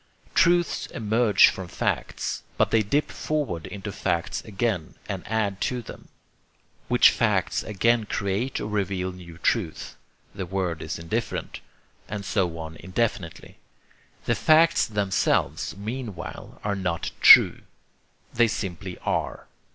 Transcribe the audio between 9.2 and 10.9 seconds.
truth (the word